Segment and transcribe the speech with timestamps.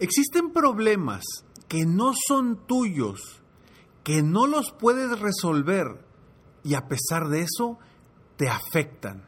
[0.00, 1.24] Existen problemas
[1.68, 3.42] que no son tuyos,
[4.02, 6.04] que no los puedes resolver
[6.64, 7.78] y a pesar de eso
[8.36, 9.26] te afectan.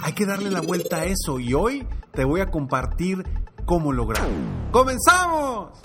[0.00, 3.22] Hay que darle la vuelta a eso y hoy te voy a compartir
[3.64, 4.34] cómo lograrlo.
[4.72, 5.78] ¡Comenzamos!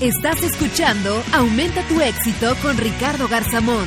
[0.00, 3.86] Estás escuchando Aumenta tu éxito con Ricardo Garzamón,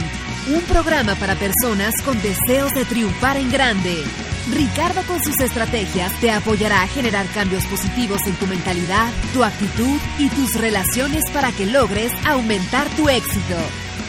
[0.54, 4.04] un programa para personas con deseos de triunfar en grande.
[4.52, 10.00] Ricardo con sus estrategias te apoyará a generar cambios positivos en tu mentalidad, tu actitud
[10.17, 13.55] y tus relaciones para que logres aumentar tu éxito.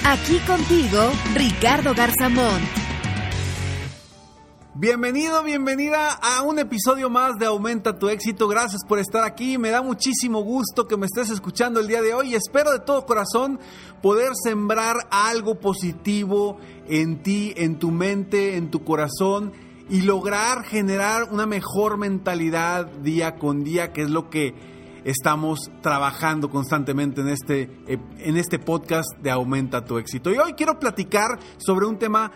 [0.04, 2.60] Aquí contigo, Ricardo Garzamón.
[4.74, 8.48] Bienvenido, bienvenida a un episodio más de Aumenta tu éxito.
[8.48, 9.58] Gracias por estar aquí.
[9.58, 12.80] Me da muchísimo gusto que me estés escuchando el día de hoy y espero de
[12.80, 13.60] todo corazón
[14.00, 16.56] poder sembrar algo positivo
[16.88, 19.52] en ti, en tu mente, en tu corazón
[19.90, 24.54] y lograr generar una mejor mentalidad día con día, que es lo que
[25.04, 30.30] estamos trabajando constantemente en este, en este podcast de Aumenta tu éxito.
[30.32, 32.30] Y hoy quiero platicar sobre un tema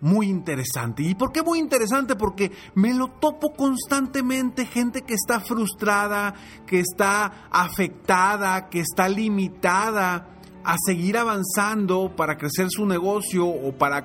[0.00, 1.02] muy interesante.
[1.02, 2.14] ¿Y por qué muy interesante?
[2.14, 6.34] Porque me lo topo constantemente, gente que está frustrada,
[6.66, 10.28] que está afectada, que está limitada
[10.62, 14.04] a seguir avanzando para crecer su negocio o para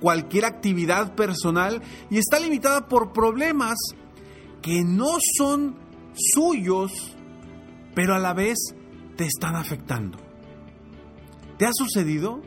[0.00, 3.76] cualquier actividad personal y está limitada por problemas
[4.62, 5.76] que no son
[6.14, 7.16] suyos,
[7.94, 8.56] pero a la vez
[9.16, 10.18] te están afectando.
[11.58, 12.42] ¿Te ha sucedido?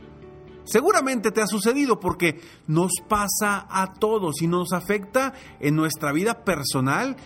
[0.64, 6.44] Seguramente te ha sucedido porque nos pasa a todos y nos afecta en nuestra vida
[6.44, 7.16] personal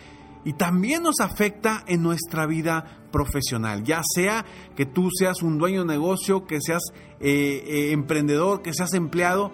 [0.45, 4.45] y también nos afecta en nuestra vida profesional, ya sea
[4.75, 6.83] que tú seas un dueño de negocio, que seas
[7.21, 9.53] eh, eh, emprendedor, que seas empleado,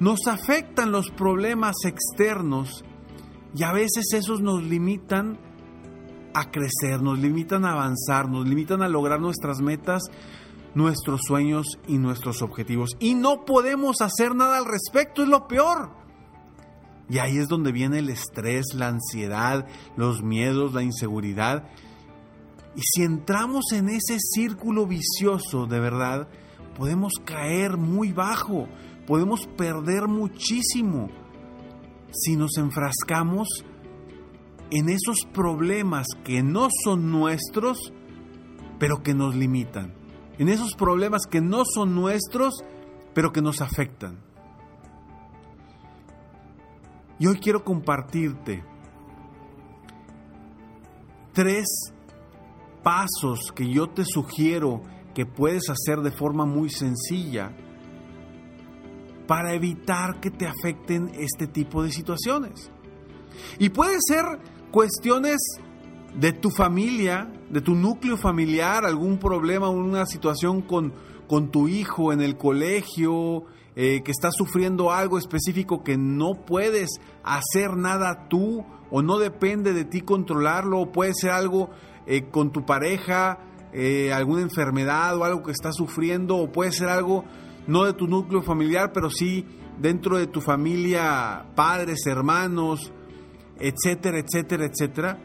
[0.00, 2.84] nos afectan los problemas externos
[3.54, 5.38] y a veces esos nos limitan
[6.34, 10.02] a crecer, nos limitan a avanzar, nos limitan a lograr nuestras metas,
[10.74, 12.96] nuestros sueños y nuestros objetivos.
[12.98, 15.90] Y no podemos hacer nada al respecto, es lo peor.
[17.08, 21.64] Y ahí es donde viene el estrés, la ansiedad, los miedos, la inseguridad.
[22.76, 26.28] Y si entramos en ese círculo vicioso, de verdad,
[26.76, 28.68] podemos caer muy bajo,
[29.10, 31.08] podemos perder muchísimo
[32.12, 33.48] si nos enfrascamos
[34.70, 37.92] en esos problemas que no son nuestros,
[38.78, 39.94] pero que nos limitan
[40.38, 42.54] en esos problemas que no son nuestros,
[43.12, 44.20] pero que nos afectan.
[47.18, 48.62] Y hoy quiero compartirte
[51.32, 51.66] tres
[52.84, 54.82] pasos que yo te sugiero
[55.14, 57.52] que puedes hacer de forma muy sencilla
[59.30, 62.68] para evitar que te afecten este tipo de situaciones.
[63.60, 64.24] Y puede ser
[64.72, 65.38] cuestiones
[66.16, 70.94] de tu familia, de tu núcleo familiar, algún problema, una situación con,
[71.28, 73.44] con tu hijo en el colegio,
[73.76, 76.90] eh, que está sufriendo algo específico que no puedes
[77.22, 81.70] hacer nada tú o no depende de ti controlarlo, o puede ser algo
[82.08, 83.38] eh, con tu pareja,
[83.72, 87.24] eh, alguna enfermedad o algo que está sufriendo, o puede ser algo
[87.70, 89.46] no de tu núcleo familiar, pero sí
[89.78, 92.92] dentro de tu familia, padres, hermanos,
[93.60, 95.18] etcétera, etcétera, etcétera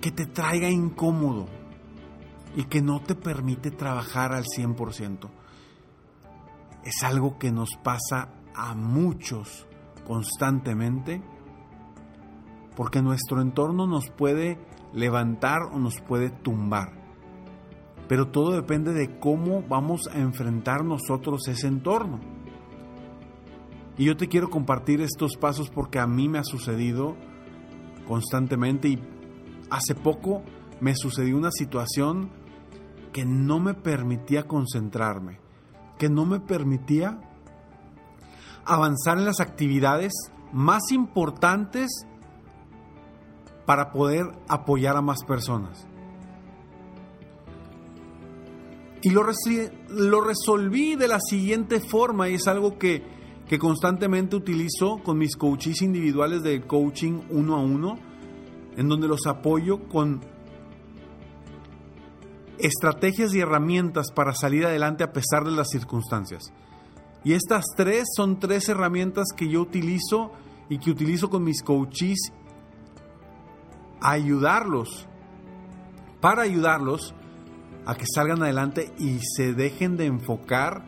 [0.00, 1.46] que te traiga incómodo
[2.56, 5.28] y que no te permite trabajar al 100%.
[6.84, 9.66] Es algo que nos pasa a muchos
[10.06, 11.22] constantemente
[12.74, 14.58] porque nuestro entorno nos puede
[14.92, 16.97] levantar o nos puede tumbar.
[18.08, 22.20] Pero todo depende de cómo vamos a enfrentar nosotros ese entorno.
[23.98, 27.16] Y yo te quiero compartir estos pasos porque a mí me ha sucedido
[28.06, 28.98] constantemente y
[29.70, 30.42] hace poco
[30.80, 32.30] me sucedió una situación
[33.12, 35.40] que no me permitía concentrarme,
[35.98, 37.20] que no me permitía
[38.64, 40.12] avanzar en las actividades
[40.52, 42.06] más importantes
[43.66, 45.87] para poder apoyar a más personas.
[49.08, 49.22] Y lo,
[49.88, 53.02] lo resolví de la siguiente forma y es algo que,
[53.58, 57.98] constantemente utilizo con mis coaches individuales de coaching uno a uno,
[58.76, 60.20] en donde los apoyo con
[62.58, 66.52] estrategias y herramientas para salir adelante a pesar de las circunstancias.
[67.24, 70.32] Y estas tres son tres herramientas que yo utilizo
[70.68, 72.30] y que utilizo con mis coaches
[74.02, 75.08] a ayudarlos,
[76.20, 77.14] para ayudarlos
[77.86, 80.84] a que salgan adelante y se dejen de enfocar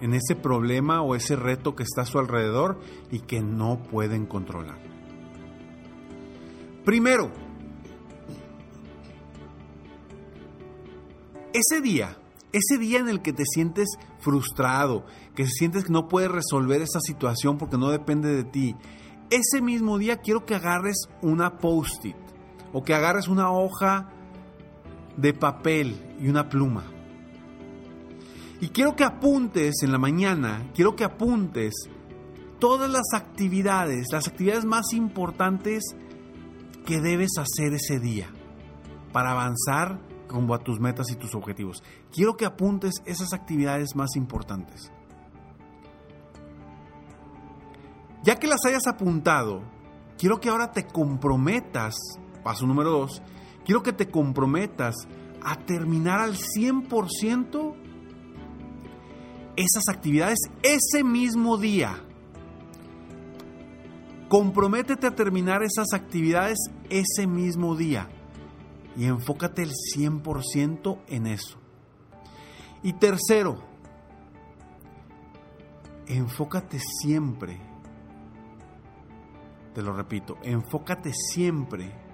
[0.00, 2.80] en ese problema o ese reto que está a su alrededor
[3.10, 4.78] y que no pueden controlar.
[6.84, 7.32] Primero,
[11.52, 12.16] ese día,
[12.52, 13.88] ese día en el que te sientes
[14.20, 15.04] frustrado,
[15.34, 18.76] que sientes que no puedes resolver esa situación porque no depende de ti,
[19.30, 22.16] ese mismo día quiero que agarres una post-it
[22.72, 24.12] o que agarres una hoja
[25.16, 26.84] de papel y una pluma.
[28.60, 31.74] Y quiero que apuntes en la mañana, quiero que apuntes
[32.58, 35.84] todas las actividades, las actividades más importantes
[36.86, 38.28] que debes hacer ese día
[39.12, 41.82] para avanzar rumbo a tus metas y tus objetivos.
[42.12, 44.90] Quiero que apuntes esas actividades más importantes.
[48.22, 49.62] Ya que las hayas apuntado,
[50.18, 51.94] quiero que ahora te comprometas,
[52.42, 53.22] paso número dos,
[53.66, 54.94] quiero que te comprometas
[55.42, 57.74] a terminar al 100%
[59.56, 62.00] esas actividades ese mismo día.
[64.28, 66.58] Comprométete a terminar esas actividades
[66.90, 68.08] ese mismo día
[68.96, 71.58] y enfócate el 100% en eso.
[72.82, 73.62] Y tercero,
[76.06, 77.60] enfócate siempre,
[79.74, 82.05] te lo repito, enfócate siempre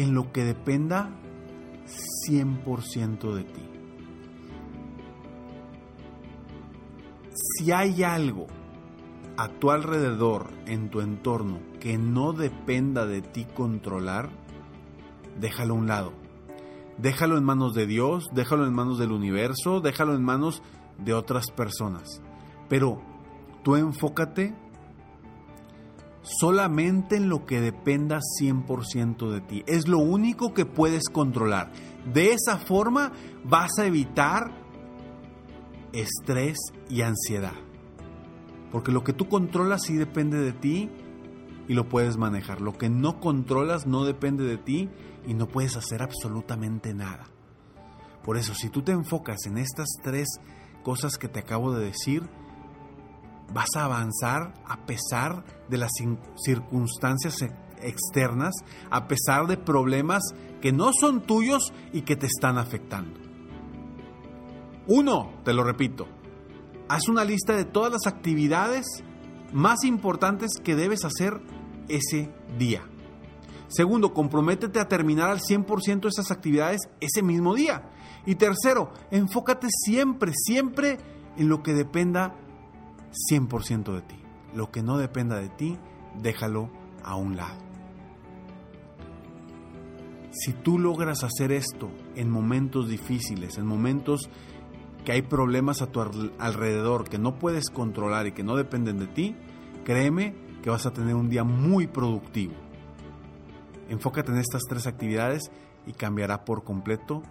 [0.00, 1.10] en lo que dependa
[2.26, 3.62] 100% de ti.
[7.34, 8.46] Si hay algo
[9.36, 14.30] a tu alrededor, en tu entorno, que no dependa de ti controlar,
[15.38, 16.12] déjalo a un lado.
[16.96, 20.62] Déjalo en manos de Dios, déjalo en manos del universo, déjalo en manos
[20.96, 22.22] de otras personas.
[22.70, 23.02] Pero
[23.62, 24.54] tú enfócate
[26.22, 29.64] solamente en lo que dependa 100% de ti.
[29.66, 31.72] Es lo único que puedes controlar.
[32.12, 33.12] De esa forma
[33.44, 34.52] vas a evitar
[35.92, 36.58] estrés
[36.88, 37.54] y ansiedad.
[38.70, 40.90] Porque lo que tú controlas sí depende de ti
[41.68, 42.60] y lo puedes manejar.
[42.60, 44.88] Lo que no controlas no depende de ti
[45.26, 47.26] y no puedes hacer absolutamente nada.
[48.24, 50.28] Por eso, si tú te enfocas en estas tres
[50.82, 52.28] cosas que te acabo de decir,
[53.52, 55.90] vas a avanzar a pesar de las
[56.36, 57.52] circunstancias e-,
[57.82, 58.54] externas,
[58.90, 60.22] a pesar de problemas
[60.60, 63.18] que no son tuyos y que te están afectando.
[64.86, 66.06] Uno, te lo repito,
[66.88, 68.86] haz una lista de todas las actividades
[69.52, 71.40] más importantes que debes hacer
[71.88, 72.82] ese día.
[73.68, 77.88] Segundo, comprométete a terminar al 100% esas actividades ese mismo día.
[78.26, 80.98] Y tercero, enfócate siempre, siempre
[81.36, 82.34] en lo que dependa
[83.30, 84.16] 100% de ti.
[84.54, 85.78] Lo que no dependa de ti,
[86.20, 86.70] déjalo
[87.02, 87.58] a un lado.
[90.32, 94.30] Si tú logras hacer esto en momentos difíciles, en momentos
[95.04, 96.00] que hay problemas a tu
[96.38, 99.36] alrededor que no puedes controlar y que no dependen de ti,
[99.84, 102.54] créeme que vas a tener un día muy productivo.
[103.88, 105.50] Enfócate en estas tres actividades
[105.86, 107.22] y cambiará por completo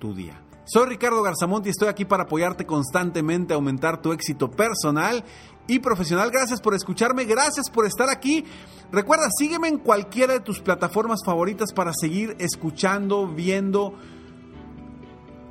[0.00, 0.40] tu día.
[0.66, 5.22] Soy Ricardo Garzamont y estoy aquí para apoyarte constantemente a aumentar tu éxito personal
[5.66, 6.30] y profesional.
[6.30, 8.44] Gracias por escucharme, gracias por estar aquí.
[8.90, 13.94] Recuerda, sígueme en cualquiera de tus plataformas favoritas para seguir escuchando, viendo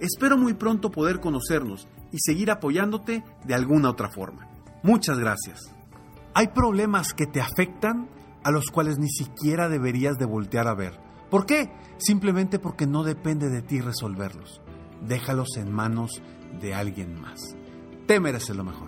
[0.00, 4.48] Espero muy pronto poder conocernos y seguir apoyándote de alguna otra forma.
[4.82, 5.74] Muchas gracias.
[6.34, 8.08] Hay problemas que te afectan
[8.44, 10.98] a los cuales ni siquiera deberías de voltear a ver.
[11.30, 11.70] ¿Por qué?
[11.98, 14.60] Simplemente porque no depende de ti resolverlos.
[15.06, 16.22] Déjalos en manos
[16.60, 17.56] de alguien más.
[18.06, 18.87] Te mereces lo mejor.